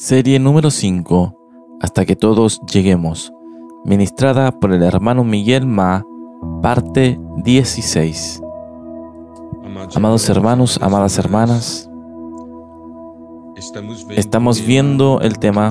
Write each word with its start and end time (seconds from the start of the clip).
Serie 0.00 0.38
número 0.38 0.70
5, 0.70 1.36
Hasta 1.82 2.06
que 2.06 2.16
todos 2.16 2.58
lleguemos, 2.62 3.34
ministrada 3.84 4.50
por 4.50 4.72
el 4.72 4.82
hermano 4.82 5.24
Miguel 5.24 5.66
Ma, 5.66 6.06
parte 6.62 7.20
16. 7.44 8.40
Amados 9.94 10.26
hermanos, 10.30 10.78
amadas 10.80 11.18
hermanas, 11.18 11.90
estamos 14.16 14.64
viendo 14.64 15.20
el 15.20 15.38
tema 15.38 15.70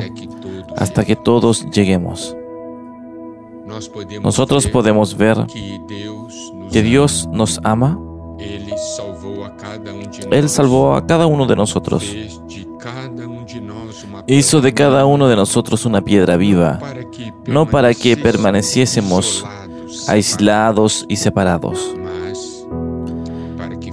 hasta 0.77 1.03
que 1.03 1.15
todos 1.15 1.67
lleguemos. 1.71 2.37
Nosotros 4.21 4.67
podemos 4.67 5.17
ver 5.17 5.43
que 6.71 6.83
Dios 6.83 7.27
nos 7.31 7.59
ama. 7.63 7.99
Él 8.37 8.69
salvó 10.49 10.93
a 10.93 11.07
cada 11.07 11.25
uno 11.25 11.47
de 11.47 11.55
nosotros. 11.55 12.38
Hizo 14.31 14.61
de 14.61 14.75
cada 14.75 15.07
uno 15.07 15.27
de 15.27 15.35
nosotros 15.35 15.87
una 15.87 16.01
piedra 16.01 16.37
viva, 16.37 16.79
no 17.47 17.65
para 17.67 17.95
que 17.95 18.15
permaneciésemos 18.15 19.43
aislados 20.07 21.03
y 21.09 21.15
separados, 21.15 21.95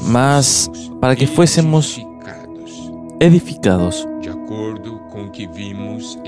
mas 0.02 0.70
para 1.01 1.16
que 1.16 1.27
fuésemos 1.27 1.98
edificados. 3.19 4.06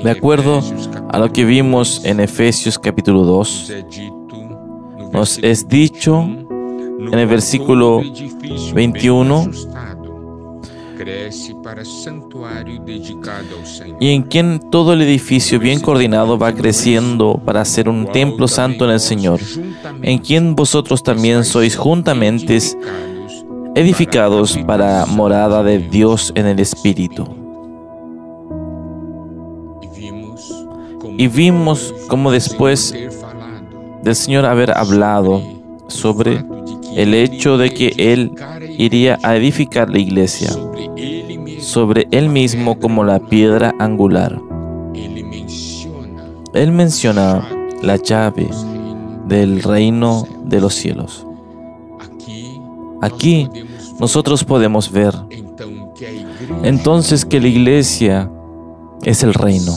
De 0.03 0.11
acuerdo 0.11 0.63
a 1.11 1.19
lo 1.19 1.31
que 1.31 1.45
vimos 1.45 2.03
en 2.07 2.21
Efesios 2.21 2.79
capítulo 2.79 3.25
2, 3.25 3.73
nos 5.13 5.39
es 5.43 5.69
dicho 5.69 6.23
en 6.23 7.19
el 7.19 7.27
versículo 7.27 8.03
21, 8.75 9.51
y 14.01 14.15
en 14.15 14.23
quien 14.23 14.59
todo 14.71 14.93
el 14.93 15.03
edificio 15.03 15.59
bien 15.59 15.81
coordinado 15.81 16.39
va 16.39 16.53
creciendo 16.53 17.41
para 17.45 17.65
ser 17.65 17.89
un 17.89 18.07
templo 18.07 18.49
santo 18.49 18.85
en 18.85 18.91
el 18.93 19.01
Señor, 19.01 19.41
en 20.03 20.19
quien 20.19 20.55
vosotros 20.55 21.03
también 21.03 21.45
sois 21.45 21.77
juntamente 21.77 22.59
edificados 23.75 24.59
para 24.67 25.07
morada 25.07 25.63
de 25.63 25.79
Dios 25.79 26.33
en 26.35 26.47
el 26.47 26.59
Espíritu. 26.59 27.27
Y 31.17 31.27
vimos 31.29 31.95
como 32.09 32.31
después 32.31 32.95
del 34.03 34.15
Señor 34.15 34.47
haber 34.47 34.77
hablado 34.77 35.43
sobre 35.89 36.45
el 36.97 37.15
hecho 37.15 37.59
de 37.59 37.71
que 37.71 37.95
Él 37.97 38.33
iría 38.79 39.19
a 39.25 39.37
edificar 39.37 39.91
la 39.91 39.99
iglesia 39.99 40.51
sobre 41.61 42.07
Él 42.13 42.29
mismo 42.29 42.79
como 42.79 43.05
la 43.05 43.19
piedra 43.19 43.75
angular. 43.79 44.41
Él 46.55 46.73
menciona 46.73 47.47
la 47.83 47.97
llave 47.97 48.49
del 49.27 49.63
reino 49.63 50.27
de 50.45 50.61
los 50.61 50.75
cielos. 50.75 51.27
Aquí 53.03 53.51
nosotros 53.99 54.45
podemos 54.45 54.91
ver 54.91 55.15
entonces 56.63 57.25
que 57.25 57.41
la 57.41 57.49
iglesia 57.49 58.31
es 59.03 59.25
el 59.25 59.35
reino 59.35 59.75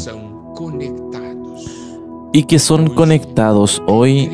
y 2.31 2.43
que 2.43 2.59
son 2.59 2.93
conectados 2.93 3.81
hoy. 3.87 4.29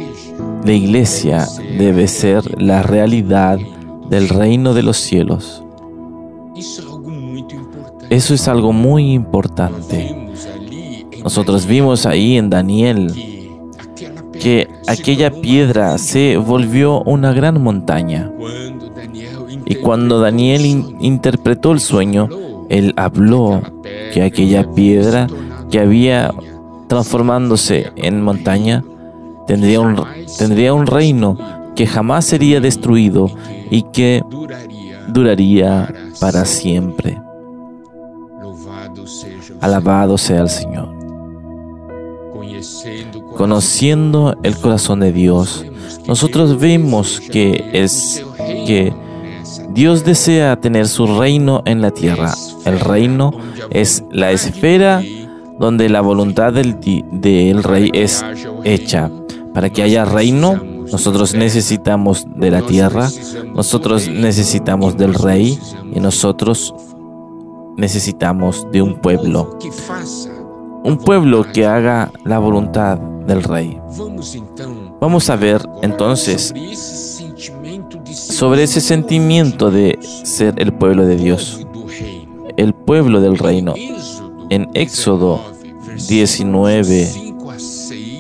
La 0.64 0.74
iglesia 0.74 1.48
debe 1.78 2.08
ser 2.08 2.62
la 2.62 2.84
realidad 2.84 3.60
del 4.10 4.30
reino 4.30 4.74
de 4.74 4.84
los 4.84 4.98
cielos. 4.98 5.64
Eso 8.10 8.34
es 8.34 8.48
algo 8.48 8.74
muy 8.74 9.14
importante. 9.14 10.16
Nosotros 11.24 11.66
vimos 11.66 12.06
ahí 12.06 12.38
en 12.38 12.50
Daniel 12.50 13.14
que 14.40 14.68
aquella 14.88 15.32
piedra 15.32 15.98
se 15.98 16.38
volvió 16.38 17.02
una 17.04 17.34
gran 17.34 17.62
montaña. 17.62 18.32
Y 19.66 19.76
cuando 19.76 20.20
Daniel 20.20 20.66
interpretó 21.02 21.74
el 21.74 21.80
sueño, 21.80 22.30
él 22.70 22.94
habló 22.96 23.62
que 24.14 24.24
aquella 24.24 24.72
piedra 24.72 25.28
que 25.70 25.80
había 25.80 26.34
transformándose 26.88 27.92
en 27.98 28.22
montaña 28.22 28.84
tendría 29.46 29.82
un, 29.82 30.02
tendría 30.38 30.74
un 30.74 30.88
reino 30.88 31.38
que 31.78 31.86
jamás 31.86 32.26
sería 32.26 32.60
destruido 32.60 33.30
y 33.70 33.84
que 33.84 34.24
duraría 35.08 35.94
para 36.20 36.44
siempre. 36.44 37.22
Alabado 39.62 40.18
sea 40.18 40.42
el 40.42 40.50
Señor. 40.50 40.90
Conociendo 43.36 44.36
el 44.42 44.58
corazón 44.58 45.02
de 45.02 45.14
Dios, 45.14 45.66
nosotros 46.08 46.60
vemos 46.60 47.20
que 47.20 47.70
es 47.74 48.26
que 48.66 48.92
Dios 49.70 50.04
desea 50.04 50.60
tener 50.60 50.88
su 50.88 51.20
reino 51.20 51.62
en 51.66 51.82
la 51.82 51.92
tierra. 51.92 52.34
El 52.66 52.80
reino 52.80 53.32
es 53.70 54.04
la 54.12 54.32
esfera 54.32 55.04
donde 55.60 55.90
la 55.90 56.02
voluntad 56.02 56.54
del, 56.54 56.80
del 57.12 57.64
rey 57.64 57.92
es 57.94 58.26
hecha. 58.64 59.12
Para 59.54 59.70
que 59.70 59.84
haya 59.84 60.06
reino, 60.06 60.77
nosotros 60.92 61.34
necesitamos 61.34 62.26
de 62.36 62.52
la 62.52 62.62
tierra, 62.62 63.10
nosotros 63.54 64.08
necesitamos 64.08 64.98
del 64.98 65.14
rey 65.14 65.60
y 65.94 66.00
nosotros 66.00 66.74
necesitamos 67.78 68.68
de 68.72 68.82
un 68.82 68.96
pueblo. 68.96 69.58
Un 70.84 70.98
pueblo 70.98 71.46
que 71.52 71.66
haga 71.66 72.12
la 72.24 72.40
voluntad 72.40 72.98
del 72.98 73.44
rey. 73.44 73.80
Vamos 75.00 75.30
a 75.30 75.36
ver 75.36 75.62
entonces 75.82 76.54
sobre 78.12 78.64
ese 78.64 78.82
sentimiento 78.82 79.70
de 79.70 80.00
ser 80.02 80.56
el 80.58 80.74
pueblo 80.74 81.06
de 81.06 81.18
Dios, 81.18 81.66
el 82.56 82.74
pueblo 82.74 83.22
del 83.22 83.38
reino. 83.38 83.74
En 84.50 84.70
Éxodo 84.74 85.42
19, 86.08 87.12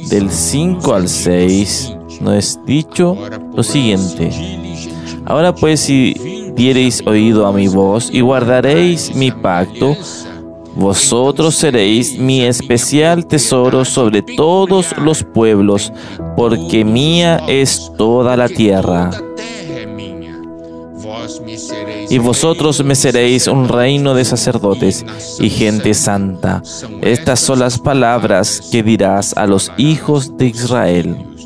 del 0.09 0.29
5 0.29 0.93
al 0.93 1.07
6, 1.07 1.96
nos 2.21 2.35
es 2.35 2.59
dicho 2.65 3.17
lo 3.55 3.63
siguiente. 3.63 4.31
Ahora 5.25 5.53
pues 5.53 5.81
si 5.81 6.13
diereis 6.55 7.03
oído 7.05 7.45
a 7.45 7.53
mi 7.53 7.67
voz 7.67 8.09
y 8.11 8.21
guardaréis 8.21 9.15
mi 9.15 9.31
pacto, 9.31 9.95
vosotros 10.75 11.55
seréis 11.55 12.19
mi 12.19 12.43
especial 12.43 13.25
tesoro 13.25 13.83
sobre 13.83 14.21
todos 14.21 14.95
los 14.97 15.23
pueblos, 15.23 15.91
porque 16.35 16.85
mía 16.85 17.41
es 17.47 17.91
toda 17.97 18.37
la 18.37 18.47
tierra. 18.47 19.09
Y 22.09 22.19
vosotros 22.19 22.83
me 22.83 22.95
seréis 22.95 23.47
un 23.47 23.67
reino 23.67 24.13
de 24.13 24.23
sacerdotes 24.23 25.05
y 25.39 25.49
gente 25.49 25.93
santa. 25.93 26.61
Estas 27.01 27.39
son 27.39 27.59
las 27.59 27.79
palabras 27.79 28.61
que 28.71 28.83
dirás 28.83 29.35
a 29.35 29.47
los 29.47 29.71
hijos 29.77 30.37
de 30.37 30.45
Israel. 30.47 31.36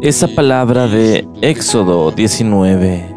Esa 0.00 0.28
palabra 0.28 0.88
de 0.88 1.28
Éxodo 1.40 2.10
19, 2.10 3.16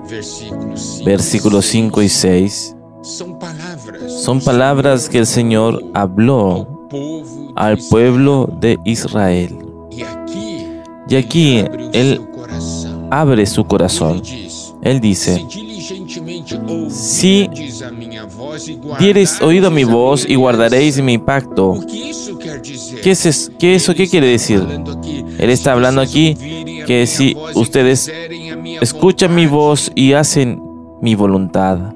versículos 1.06 1.66
5 1.66 2.02
y 2.02 2.10
6, 2.10 2.76
son 3.02 4.42
palabras 4.42 5.10
que 5.10 5.20
el 5.20 5.26
Señor 5.26 5.84
habló 5.94 6.88
al 7.56 7.78
pueblo 7.90 8.50
de 8.60 8.78
Israel. 8.86 9.58
Y 11.08 11.16
aquí 11.16 11.64
Él 11.94 12.22
abre 13.10 13.46
su 13.46 13.66
corazón. 13.66 14.22
Él 14.82 15.00
dice, 15.00 15.46
si 16.90 17.50
diereis 19.00 19.42
oído 19.42 19.68
a 19.68 19.72
mi 19.72 19.84
voz 19.84 20.26
y 20.28 20.36
guardaréis 20.36 21.02
mi 21.02 21.18
pacto, 21.18 21.80
¿qué 21.92 23.12
es 23.12 23.26
eso? 23.26 23.52
¿Qué, 23.58 23.76
eso, 23.76 23.94
¿Qué 23.94 24.08
quiere 24.08 24.28
decir? 24.28 24.66
Él 25.40 25.50
está 25.50 25.72
hablando 25.72 26.02
aquí 26.02 26.36
que 26.86 27.08
si 27.08 27.36
ustedes 27.56 28.12
escuchan 28.82 29.34
mi 29.34 29.48
voz 29.48 29.92
y 29.96 30.14
hacen 30.14 30.62
mi 31.02 31.16
voluntad, 31.16 31.94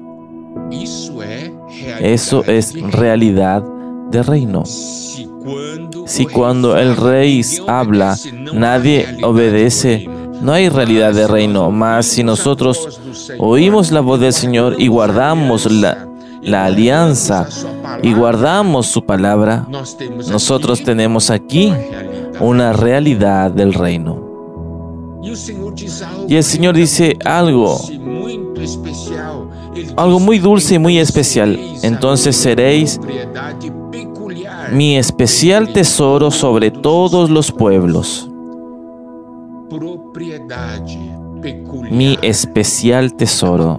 eso 2.00 2.42
es 2.44 2.72
realidad 2.90 3.62
de 4.10 4.22
reino. 4.22 4.64
Si 6.06 6.26
cuando 6.26 6.76
el 6.76 6.96
rey 6.96 7.42
habla, 7.66 8.16
nadie 8.54 9.06
obedece, 9.22 10.08
no 10.40 10.52
hay 10.52 10.70
realidad 10.70 11.12
de 11.12 11.26
reino, 11.26 11.70
mas 11.70 12.06
si 12.06 12.22
nosotros 12.22 13.00
oímos 13.38 13.90
la 13.90 14.00
voz 14.00 14.20
del 14.20 14.32
Señor 14.32 14.76
y 14.78 14.88
guardamos 14.88 15.70
la, 15.70 16.08
la 16.42 16.64
alianza 16.64 17.46
y 18.02 18.14
guardamos 18.14 18.86
su 18.86 19.04
palabra, 19.04 19.66
nosotros 20.30 20.82
tenemos 20.82 21.30
aquí 21.30 21.72
una 22.40 22.72
realidad 22.72 23.50
del 23.50 23.74
reino. 23.74 25.20
Y 26.28 26.36
el 26.36 26.44
Señor 26.44 26.74
dice 26.74 27.16
algo 27.24 27.78
algo 29.96 30.20
muy 30.20 30.38
dulce 30.38 30.74
y 30.74 30.78
muy 30.78 30.98
especial. 30.98 31.58
Entonces 31.82 32.36
seréis 32.36 33.00
mi 34.72 34.96
especial 34.96 35.72
tesoro 35.72 36.30
sobre 36.30 36.70
todos 36.70 37.30
los 37.30 37.52
pueblos. 37.52 38.28
Mi 41.90 42.18
especial 42.22 43.14
tesoro 43.14 43.78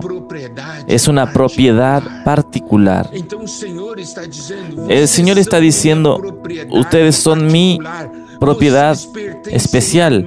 es 0.87 1.07
una 1.07 1.31
propiedad 1.31 2.03
particular. 2.23 3.09
El 4.89 5.07
Señor 5.07 5.39
está 5.39 5.59
diciendo, 5.59 6.21
ustedes 6.69 7.15
son 7.15 7.47
mi 7.47 7.79
propiedad 8.39 8.97
especial. 9.47 10.25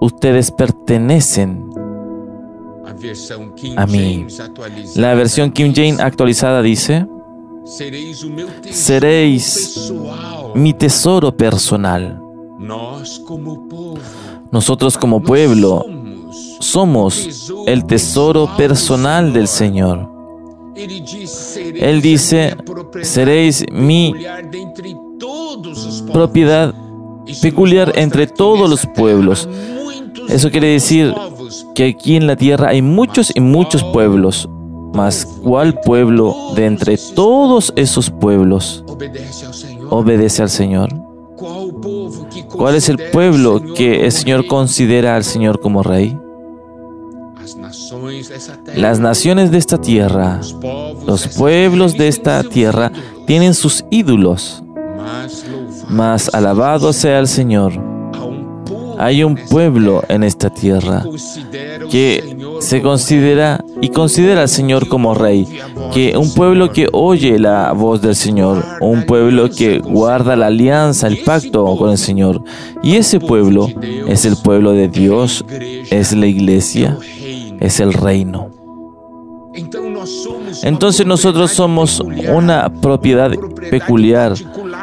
Ustedes 0.00 0.50
pertenecen 0.50 1.70
a 3.76 3.86
mí. 3.86 4.26
La 4.96 5.14
versión 5.14 5.50
King 5.50 5.72
James 5.74 6.00
actualizada 6.00 6.62
dice, 6.62 7.06
seréis 7.64 8.26
mi 10.54 10.72
tesoro 10.74 11.36
personal. 11.36 12.20
Nosotros 14.50 14.96
como 14.96 15.22
pueblo 15.22 15.84
somos 16.60 17.50
el 17.66 17.84
tesoro 17.84 18.48
personal 18.56 19.32
del 19.32 19.48
Señor. 19.48 20.10
Él 20.76 22.00
dice, 22.02 22.56
seréis 23.02 23.64
mi 23.70 24.14
propiedad 26.12 26.74
peculiar 27.40 27.92
entre 27.96 28.26
todos 28.26 28.68
los 28.68 28.86
pueblos. 28.86 29.48
Eso 30.28 30.50
quiere 30.50 30.68
decir 30.68 31.14
que 31.74 31.88
aquí 31.88 32.16
en 32.16 32.26
la 32.26 32.36
tierra 32.36 32.68
hay 32.70 32.82
muchos 32.82 33.32
y 33.34 33.40
muchos 33.40 33.82
pueblos. 33.84 34.48
Mas 34.94 35.26
¿cuál 35.42 35.80
pueblo 35.80 36.34
de 36.54 36.66
entre 36.66 36.96
todos 36.96 37.72
esos 37.76 38.10
pueblos 38.10 38.84
obedece 39.90 40.42
al 40.42 40.50
Señor? 40.50 40.90
¿Cuál 42.56 42.76
es 42.76 42.88
el 42.88 42.98
pueblo 43.10 43.60
que 43.74 44.04
el 44.04 44.12
Señor 44.12 44.46
considera 44.46 45.16
al 45.16 45.24
Señor 45.24 45.60
como 45.60 45.82
rey? 45.82 46.16
Las 48.76 49.00
naciones 49.00 49.50
de 49.50 49.58
esta 49.58 49.80
tierra, 49.80 50.40
los 51.06 51.28
pueblos 51.28 51.96
de 51.96 52.08
esta 52.08 52.42
tierra 52.44 52.92
tienen 53.26 53.54
sus 53.54 53.84
ídolos. 53.90 54.62
Mas 55.88 56.30
alabado 56.32 56.92
sea 56.92 57.18
el 57.18 57.28
Señor. 57.28 57.72
Hay 58.98 59.24
un 59.24 59.34
pueblo 59.34 60.02
en 60.08 60.22
esta 60.22 60.50
tierra 60.50 61.04
que 61.90 62.36
se 62.60 62.80
considera 62.80 63.62
y 63.80 63.88
considera 63.88 64.42
al 64.42 64.48
Señor 64.48 64.88
como 64.88 65.14
rey, 65.14 65.46
que 65.92 66.16
un 66.16 66.32
pueblo 66.32 66.72
que 66.72 66.88
oye 66.92 67.38
la 67.38 67.72
voz 67.72 68.00
del 68.00 68.14
Señor, 68.14 68.64
un 68.80 69.04
pueblo 69.04 69.50
que 69.50 69.80
guarda 69.80 70.36
la 70.36 70.46
alianza, 70.46 71.08
el 71.08 71.18
pacto 71.24 71.76
con 71.76 71.90
el 71.90 71.98
Señor. 71.98 72.42
Y 72.82 72.96
ese 72.96 73.18
pueblo 73.18 73.68
es 74.06 74.24
el 74.24 74.36
pueblo 74.36 74.72
de 74.72 74.88
Dios, 74.88 75.44
es 75.90 76.12
la 76.14 76.26
iglesia, 76.26 76.96
es 77.60 77.80
el 77.80 77.92
reino. 77.92 78.50
Entonces 80.62 81.06
nosotros 81.06 81.52
somos 81.52 82.00
una 82.00 82.72
propiedad 82.80 83.30
peculiar, 83.70 84.34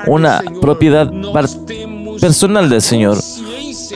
una 0.07 0.41
propiedad 0.61 1.11
personal 2.19 2.69
del 2.69 2.81
Señor. 2.81 3.17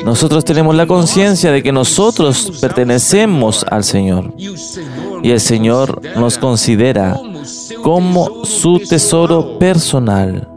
Nosotros 0.04 0.44
tenemos 0.44 0.76
la 0.76 0.88
conciencia 0.88 1.52
de 1.52 1.64
que 1.64 1.72
nosotros 1.72 2.60
pertenecemos 2.60 3.66
al 3.70 3.84
Señor. 3.84 4.34
Y 4.38 5.32
el 5.32 5.40
Señor 5.40 6.02
nos 6.18 6.38
considera 6.38 7.20
como 7.82 8.46
su 8.46 8.80
tesoro 8.80 9.58
personal. 9.58 10.50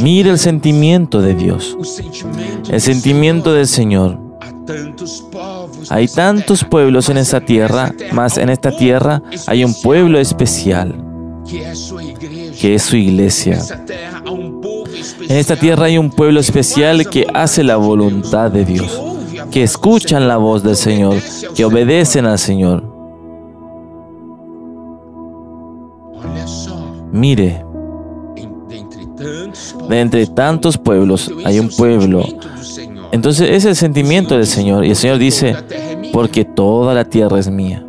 Mire 0.00 0.30
el 0.30 0.38
sentimiento 0.38 1.20
de 1.20 1.34
Dios, 1.34 1.76
el 2.70 2.80
sentimiento 2.80 3.52
del 3.52 3.66
Señor. 3.66 4.18
Hay 5.90 6.08
tantos 6.08 6.64
pueblos 6.64 7.08
en 7.08 7.18
esa 7.18 7.40
tierra, 7.40 7.92
mas 8.12 8.38
en 8.38 8.48
esta 8.48 8.70
tierra 8.76 9.22
hay 9.46 9.64
un 9.64 9.74
pueblo 9.74 10.18
especial, 10.18 10.94
que 11.48 12.74
es 12.74 12.82
su 12.82 12.96
iglesia. 12.96 13.58
En 15.28 15.36
esta 15.36 15.56
tierra 15.56 15.86
hay 15.86 15.98
un 15.98 16.10
pueblo 16.10 16.40
especial 16.40 17.08
que 17.08 17.26
hace 17.32 17.62
la 17.62 17.76
voluntad 17.76 18.50
de 18.50 18.64
Dios, 18.64 19.00
que 19.50 19.62
escuchan 19.62 20.28
la 20.28 20.36
voz 20.36 20.62
del 20.62 20.76
Señor, 20.76 21.16
que 21.54 21.64
obedecen 21.64 22.26
al 22.26 22.38
Señor. 22.38 22.84
Mire, 27.12 27.64
de 29.88 30.00
entre 30.00 30.26
tantos 30.26 30.78
pueblos 30.78 31.30
hay 31.44 31.58
un 31.58 31.68
pueblo. 31.68 32.24
Entonces 33.12 33.50
es 33.50 33.64
el 33.66 33.76
sentimiento 33.76 34.36
del 34.36 34.46
Señor. 34.46 34.84
Y 34.84 34.90
el 34.90 34.96
Señor 34.96 35.18
dice, 35.18 35.54
porque 36.12 36.44
toda 36.44 36.94
la 36.94 37.04
tierra 37.04 37.38
es 37.38 37.50
mía. 37.50 37.84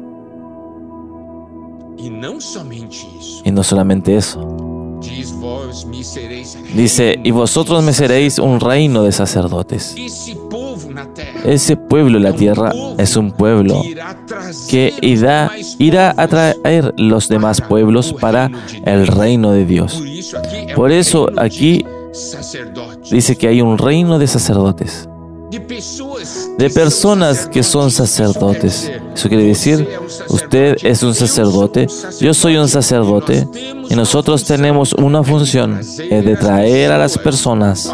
Y 3.43 3.51
no 3.51 3.63
solamente 3.63 4.15
eso. 4.15 4.99
Dice, 6.75 7.19
y 7.23 7.31
vosotros 7.31 7.83
me 7.83 7.93
seréis 7.93 8.39
un 8.39 8.59
reino 8.59 9.03
de 9.03 9.11
sacerdotes. 9.11 9.95
Ese 11.43 11.75
pueblo 11.77 12.17
en 12.17 12.23
la 12.23 12.33
tierra 12.33 12.71
es 12.97 13.15
un 13.17 13.31
pueblo 13.31 13.81
que 14.69 14.93
irá, 15.01 15.51
irá 15.79 16.13
a 16.15 16.27
traer 16.27 16.93
los 16.97 17.27
demás 17.27 17.61
pueblos 17.61 18.13
para 18.13 18.49
el 18.85 19.07
reino 19.07 19.51
de 19.51 19.65
Dios. 19.65 20.01
Por 20.75 20.91
eso 20.91 21.29
aquí 21.37 21.85
dice 23.11 23.35
que 23.35 23.47
hay 23.47 23.61
un 23.61 23.77
reino 23.77 24.19
de 24.19 24.27
sacerdotes 24.27 25.09
de 26.57 26.69
personas 26.69 27.47
que 27.47 27.63
son 27.63 27.91
sacerdotes. 27.91 28.91
Eso 29.13 29.29
quiere 29.29 29.45
decir, 29.45 29.87
usted 30.29 30.77
es 30.83 31.03
un 31.03 31.13
sacerdote, 31.13 31.87
yo 32.19 32.33
soy 32.33 32.57
un 32.57 32.67
sacerdote 32.67 33.47
y 33.89 33.95
nosotros 33.95 34.43
tenemos 34.43 34.93
una 34.93 35.23
función, 35.23 35.79
es 35.79 36.25
de 36.25 36.35
traer 36.35 36.91
a 36.91 36.97
las 36.97 37.17
personas 37.17 37.93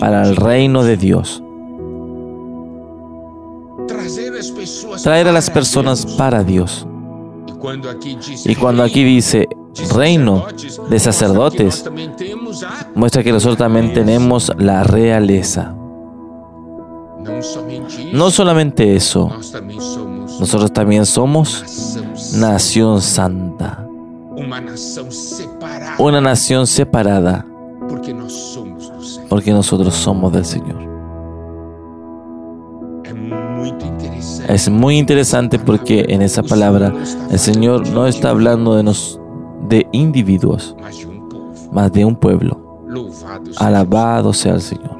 para 0.00 0.22
el 0.22 0.36
reino 0.36 0.84
de 0.84 0.96
Dios. 0.96 1.42
Traer 5.02 5.28
a 5.28 5.32
las 5.32 5.50
personas 5.50 6.06
para 6.06 6.42
Dios. 6.42 6.86
Y 8.44 8.54
cuando 8.54 8.82
aquí 8.82 9.04
dice 9.04 9.48
reino 9.94 10.46
de 10.88 10.98
sacerdotes, 10.98 11.84
muestra 12.94 13.22
que 13.22 13.32
nosotros 13.32 13.58
también 13.58 13.92
tenemos 13.92 14.50
la 14.58 14.82
realeza. 14.84 15.74
No 18.12 18.30
solamente 18.30 18.96
eso, 18.96 19.30
nosotros 20.40 20.72
también 20.72 21.06
somos 21.06 21.98
nación 22.34 23.00
santa, 23.02 23.86
una 25.98 26.20
nación 26.20 26.66
separada, 26.66 27.46
porque 29.28 29.52
nosotros 29.52 29.94
somos 29.94 30.32
del 30.32 30.44
Señor. 30.44 30.86
Es 34.48 34.70
muy 34.70 34.96
interesante 34.96 35.58
porque 35.58 36.06
en 36.08 36.22
esa 36.22 36.42
palabra 36.42 36.94
el 37.30 37.38
Señor 37.38 37.88
no 37.88 38.06
está 38.06 38.30
hablando 38.30 38.76
de, 38.76 38.84
nos, 38.84 39.20
de 39.68 39.86
individuos, 39.92 40.76
más 41.72 41.92
de 41.92 42.04
un 42.04 42.14
pueblo. 42.14 42.62
Alabado 43.56 44.32
sea 44.32 44.54
el 44.54 44.60
Señor. 44.60 44.95